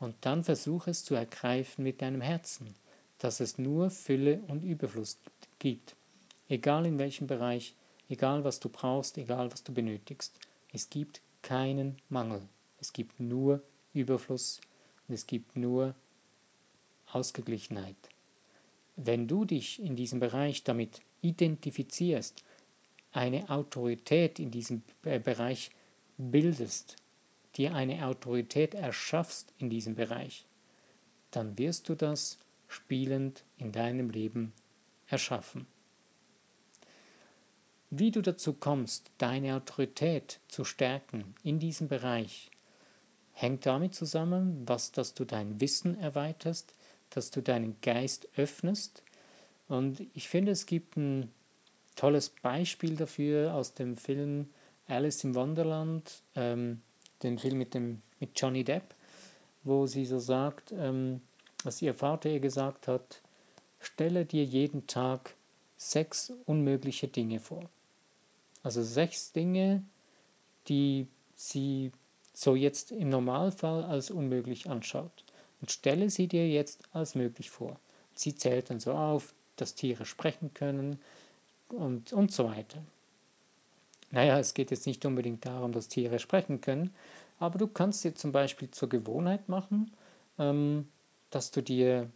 und 0.00 0.16
dann 0.22 0.42
versuche 0.42 0.90
es 0.90 1.04
zu 1.04 1.14
ergreifen 1.14 1.84
mit 1.84 2.02
deinem 2.02 2.20
Herzen, 2.20 2.74
dass 3.18 3.38
es 3.38 3.56
nur 3.56 3.90
Fülle 3.90 4.40
und 4.48 4.64
Überfluss 4.64 5.18
gibt, 5.60 5.94
egal 6.48 6.86
in 6.86 6.98
welchem 6.98 7.28
Bereich 7.28 7.74
Egal 8.08 8.42
was 8.42 8.58
du 8.58 8.70
brauchst, 8.70 9.18
egal 9.18 9.52
was 9.52 9.62
du 9.62 9.72
benötigst, 9.72 10.32
es 10.72 10.88
gibt 10.88 11.20
keinen 11.42 11.98
Mangel. 12.08 12.40
Es 12.80 12.92
gibt 12.92 13.20
nur 13.20 13.62
Überfluss 13.92 14.60
und 15.06 15.14
es 15.14 15.26
gibt 15.26 15.56
nur 15.56 15.94
Ausgeglichenheit. 17.12 17.96
Wenn 18.96 19.28
du 19.28 19.44
dich 19.44 19.80
in 19.80 19.94
diesem 19.94 20.20
Bereich 20.20 20.64
damit 20.64 21.02
identifizierst, 21.22 22.44
eine 23.12 23.48
Autorität 23.50 24.38
in 24.38 24.50
diesem 24.50 24.82
Bereich 25.02 25.70
bildest, 26.16 26.96
dir 27.56 27.74
eine 27.74 28.06
Autorität 28.06 28.74
erschaffst 28.74 29.52
in 29.58 29.70
diesem 29.70 29.94
Bereich, 29.94 30.46
dann 31.30 31.58
wirst 31.58 31.88
du 31.88 31.94
das 31.94 32.38
spielend 32.68 33.44
in 33.56 33.72
deinem 33.72 34.10
Leben 34.10 34.52
erschaffen. 35.06 35.66
Wie 37.90 38.10
du 38.10 38.20
dazu 38.20 38.52
kommst, 38.52 39.10
deine 39.16 39.56
Autorität 39.56 40.40
zu 40.48 40.64
stärken 40.64 41.34
in 41.42 41.58
diesem 41.58 41.88
Bereich, 41.88 42.50
hängt 43.32 43.64
damit 43.64 43.94
zusammen, 43.94 44.68
was, 44.68 44.92
dass 44.92 45.14
du 45.14 45.24
dein 45.24 45.60
Wissen 45.60 45.98
erweiterst, 45.98 46.74
dass 47.10 47.30
du 47.30 47.40
deinen 47.40 47.80
Geist 47.80 48.28
öffnest. 48.36 49.02
Und 49.68 50.06
ich 50.14 50.28
finde, 50.28 50.52
es 50.52 50.66
gibt 50.66 50.96
ein 50.96 51.30
tolles 51.94 52.30
Beispiel 52.30 52.96
dafür 52.96 53.54
aus 53.54 53.74
dem 53.74 53.96
Film 53.96 54.48
Alice 54.86 55.24
im 55.24 55.34
Wonderland, 55.34 56.22
ähm, 56.34 56.80
den 57.22 57.38
Film 57.38 57.58
mit, 57.58 57.74
dem, 57.74 58.02
mit 58.20 58.40
Johnny 58.40 58.64
Depp, 58.64 58.94
wo 59.64 59.86
sie 59.86 60.06
so 60.06 60.18
sagt, 60.18 60.72
ähm, 60.72 61.20
was 61.64 61.82
ihr 61.82 61.94
Vater 61.94 62.30
ihr 62.30 62.40
gesagt 62.40 62.88
hat, 62.88 63.20
stelle 63.80 64.24
dir 64.24 64.44
jeden 64.44 64.86
Tag 64.86 65.34
sechs 65.76 66.32
unmögliche 66.46 67.08
Dinge 67.08 67.40
vor. 67.40 67.68
Also 68.62 68.82
sechs 68.82 69.32
Dinge, 69.32 69.82
die 70.68 71.06
sie 71.34 71.92
so 72.32 72.54
jetzt 72.54 72.92
im 72.92 73.08
Normalfall 73.08 73.84
als 73.84 74.10
unmöglich 74.10 74.68
anschaut. 74.70 75.24
Und 75.60 75.70
stelle 75.72 76.08
sie 76.08 76.28
dir 76.28 76.48
jetzt 76.48 76.82
als 76.92 77.14
möglich 77.14 77.50
vor. 77.50 77.80
Sie 78.14 78.34
zählt 78.34 78.70
dann 78.70 78.78
so 78.78 78.92
auf, 78.92 79.34
dass 79.60 79.74
Tiere 79.74 80.04
sprechen 80.04 80.52
können 80.54 80.98
und, 81.68 82.12
und 82.12 82.32
so 82.32 82.44
weiter. 82.44 82.82
Naja, 84.10 84.38
es 84.38 84.54
geht 84.54 84.70
jetzt 84.70 84.86
nicht 84.86 85.04
unbedingt 85.04 85.44
darum, 85.44 85.72
dass 85.72 85.88
Tiere 85.88 86.18
sprechen 86.18 86.60
können, 86.60 86.94
aber 87.38 87.58
du 87.58 87.66
kannst 87.66 88.04
dir 88.04 88.14
zum 88.14 88.32
Beispiel 88.32 88.70
zur 88.70 88.88
Gewohnheit 88.88 89.48
machen, 89.48 89.92
ähm, 90.38 90.88
dass 91.30 91.50
du 91.50 91.62
dir 91.62 92.10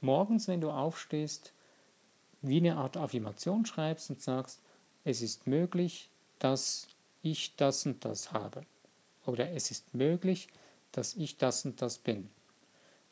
morgens, 0.00 0.48
wenn 0.48 0.60
du 0.60 0.70
aufstehst, 0.70 1.52
wie 2.42 2.58
eine 2.58 2.76
Art 2.76 2.96
Affirmation 2.96 3.66
schreibst 3.66 4.10
und 4.10 4.22
sagst, 4.22 4.60
es 5.04 5.22
ist 5.22 5.46
möglich, 5.46 6.08
dass 6.38 6.88
ich 7.22 7.54
das 7.56 7.86
und 7.86 8.04
das 8.04 8.32
habe. 8.32 8.62
Oder 9.24 9.50
es 9.52 9.70
ist 9.70 9.94
möglich, 9.94 10.48
dass 10.92 11.14
ich 11.14 11.36
das 11.36 11.64
und 11.64 11.82
das 11.82 11.98
bin. 11.98 12.28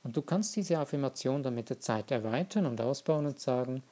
Und 0.04 0.16
du 0.16 0.22
kannst 0.22 0.54
diese 0.54 0.78
Affirmation 0.78 1.42
dann 1.42 1.54
mit 1.54 1.70
der 1.70 1.80
Zeit 1.80 2.10
erweitern 2.10 2.66
und 2.66 2.80
ausbauen 2.80 3.26
und 3.26 3.40
sagen, 3.40 3.82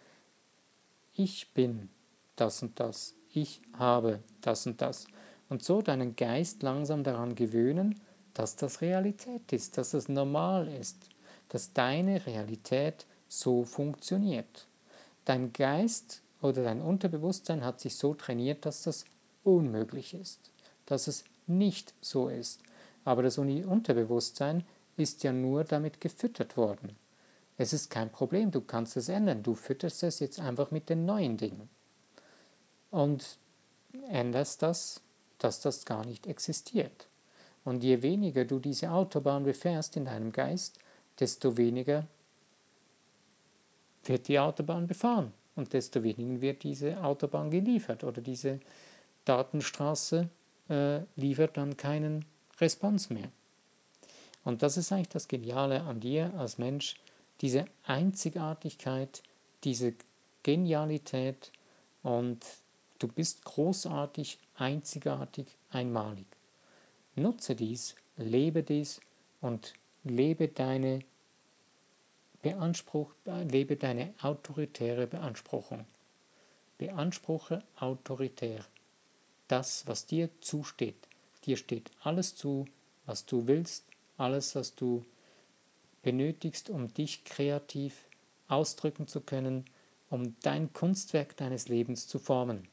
ich 1.15 1.53
bin 1.53 1.89
das 2.37 2.63
und 2.63 2.79
das, 2.79 3.15
ich 3.33 3.61
habe 3.79 4.21
das 4.43 4.67
und 4.67 4.81
das. 4.81 5.07
Und 5.49 5.63
so 5.65 5.83
deinen 5.83 6.15
Geist 6.15 6.63
langsam 6.63 7.03
daran 7.03 7.35
gewöhnen, 7.35 8.01
dass 8.35 8.57
das 8.57 8.81
Realität 8.81 9.53
ist, 9.53 9.77
dass 9.77 9.95
es 9.95 10.09
normal 10.09 10.69
ist, 10.69 10.97
dass 11.49 11.73
deine 11.73 12.25
Realität 12.27 13.07
so 13.29 13.65
funktioniert. 13.65 14.67
Dein 15.25 15.53
Geist 15.53 16.23
oder 16.41 16.65
dein 16.65 16.81
Unterbewusstsein 16.81 17.65
hat 17.65 17.81
sich 17.81 17.97
so 17.97 18.15
trainiert, 18.15 18.67
dass 18.67 18.83
das 18.83 19.05
unmöglich 19.45 20.15
ist, 20.15 20.41
dass 20.87 21.07
es 21.07 21.25
nicht 21.47 21.95
so 22.01 22.29
ist. 22.29 22.61
Aber 23.05 23.23
das 23.23 23.39
Unterbewusstsein 23.39 24.65
ist 24.97 25.23
ja 25.23 25.33
nur 25.33 25.65
damit 25.65 26.01
gefüttert 26.01 26.57
worden. 26.57 26.97
Es 27.59 27.73
ist 27.73 27.91
kein 27.91 28.11
Problem, 28.11 28.51
du 28.51 28.61
kannst 28.61 28.97
es 28.97 29.09
ändern. 29.09 29.43
Du 29.43 29.55
fütterst 29.55 30.03
es 30.03 30.21
jetzt 30.21 30.41
einfach 30.41 30.71
mit 30.71 30.89
den 30.89 31.05
neuen 31.05 31.37
Dingen. 31.37 31.69
Und 32.91 33.39
änderst 34.09 34.63
das, 34.63 35.01
dass 35.39 35.61
das 35.61 35.85
gar 35.85 36.05
nicht 36.05 36.27
existiert. 36.27 37.07
Und 37.65 37.85
je 37.85 38.03
weniger 38.03 38.45
du 38.45 38.59
diese 38.59 38.91
Autobahn 38.91 39.45
befährst 39.45 39.97
in 39.97 40.07
deinem 40.07 40.33
Geist, 40.33 40.79
desto 41.19 41.57
weniger 41.57 42.07
wird 44.05 44.29
die 44.29 44.39
Autobahn 44.39 44.87
befahren 44.87 45.33
und 45.55 45.73
desto 45.73 46.03
weniger 46.03 46.41
wird 46.41 46.63
diese 46.65 47.03
Autobahn 47.03 47.51
geliefert 47.51 48.03
oder 48.03 48.21
diese 48.21 48.61
Datenstraße 49.25 50.29
äh, 50.69 51.01
liefert 51.15 51.57
dann 51.57 51.77
keinen 51.77 52.25
Response 52.61 53.13
mehr. 53.13 53.31
Und 54.45 54.63
das 54.63 54.77
ist 54.77 54.93
eigentlich 54.93 55.09
das 55.09 55.29
Geniale 55.29 55.83
an 55.83 56.01
dir 56.01 56.33
als 56.37 56.59
Mensch, 56.59 56.97
diese 57.41 57.65
Einzigartigkeit, 57.85 59.23
diese 59.65 59.95
Genialität 60.43 61.53
und 62.03 62.45
du 62.99 63.09
bist 63.09 63.45
großartig, 63.45 64.39
einzigartig, 64.57 65.47
einmalig. 65.71 66.27
Nutze 67.15 67.55
dies, 67.55 67.95
lebe 68.17 68.63
dies 68.63 69.01
und 69.41 69.75
lebe 70.05 70.49
deine 70.49 71.01
Beanspruch, 72.43 73.13
lebe 73.25 73.77
deine 73.77 74.15
autoritäre 74.21 75.07
Beanspruchung. 75.07 75.87
Beanspruche 76.79 77.63
autoritär 77.79 78.65
das, 79.47 79.87
was 79.87 80.07
dir 80.07 80.31
zusteht. 80.41 80.97
Dir 81.45 81.57
steht 81.57 81.91
alles 82.03 82.35
zu, 82.35 82.67
was 83.07 83.27
du 83.27 83.47
willst, 83.47 83.85
alles, 84.17 84.55
was 84.55 84.75
du 84.75 85.05
benötigst, 86.03 86.71
um 86.71 86.93
dich 86.93 87.25
kreativ 87.25 88.05
ausdrücken 88.49 89.07
zu 89.07 89.21
können, 89.21 89.65
um 90.11 90.37
dein 90.43 90.73
Kunstwerk 90.73 91.37
deines 91.37 91.69
Lebens 91.69 92.07
zu 92.07 92.19
formen. 92.19 92.69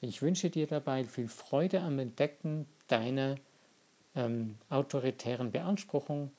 Ich 0.00 0.22
wünsche 0.22 0.50
dir 0.50 0.66
dabei 0.66 1.04
viel 1.04 1.28
Freude 1.28 1.80
am 1.80 1.98
Entdecken 1.98 2.66
deiner 2.86 3.36
ähm, 4.14 4.56
autoritären 4.70 5.50
Beanspruchung 5.50 6.30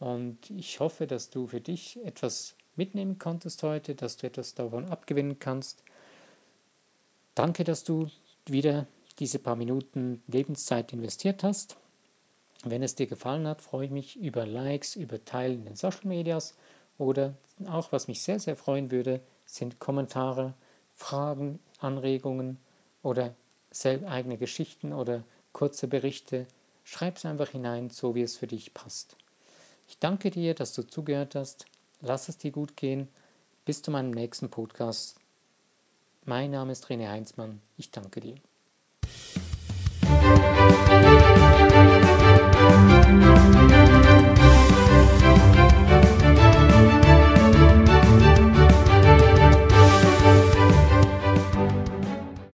und 0.00 0.50
ich 0.50 0.80
hoffe, 0.80 1.06
dass 1.06 1.30
du 1.30 1.46
für 1.46 1.60
dich 1.60 1.98
etwas 2.04 2.56
mitnehmen 2.76 3.18
konntest 3.18 3.62
heute, 3.62 3.94
dass 3.94 4.16
du 4.16 4.26
etwas 4.26 4.54
davon 4.54 4.86
abgewinnen 4.86 5.38
kannst. 5.38 5.82
Danke, 7.34 7.64
dass 7.64 7.84
du 7.84 8.08
wieder 8.46 8.86
diese 9.18 9.38
paar 9.38 9.56
Minuten 9.56 10.22
Lebenszeit 10.26 10.92
investiert 10.92 11.44
hast. 11.44 11.76
Wenn 12.64 12.82
es 12.82 12.94
dir 12.94 13.06
gefallen 13.06 13.46
hat, 13.46 13.60
freue 13.60 13.86
ich 13.86 13.90
mich 13.90 14.16
über 14.16 14.46
Likes, 14.46 14.96
über 14.96 15.24
Teilen 15.24 15.60
in 15.60 15.64
den 15.66 15.76
Social 15.76 16.06
Medias 16.06 16.54
oder 16.98 17.34
auch, 17.66 17.92
was 17.92 18.08
mich 18.08 18.22
sehr, 18.22 18.40
sehr 18.40 18.56
freuen 18.56 18.90
würde, 18.90 19.20
sind 19.46 19.78
Kommentare, 19.78 20.54
Fragen, 20.94 21.58
Anregungen 21.78 22.58
oder 23.02 23.34
eigene 23.84 24.38
Geschichten 24.38 24.92
oder 24.92 25.24
kurze 25.52 25.88
Berichte. 25.88 26.46
Schreib 26.84 27.16
es 27.16 27.24
einfach 27.24 27.50
hinein, 27.50 27.90
so 27.90 28.14
wie 28.14 28.22
es 28.22 28.36
für 28.36 28.46
dich 28.46 28.72
passt. 28.72 29.16
Ich 29.88 29.98
danke 29.98 30.30
dir, 30.30 30.54
dass 30.54 30.72
du 30.72 30.82
zugehört 30.82 31.34
hast. 31.34 31.66
Lass 32.00 32.28
es 32.28 32.38
dir 32.38 32.50
gut 32.50 32.76
gehen. 32.76 33.08
Bis 33.64 33.82
zu 33.82 33.90
meinem 33.90 34.10
nächsten 34.10 34.50
Podcast. 34.50 35.16
Mein 36.24 36.50
Name 36.50 36.72
ist 36.72 36.86
René 36.86 37.08
Heinzmann. 37.08 37.60
Ich 37.76 37.90
danke 37.90 38.20
dir. 38.20 38.53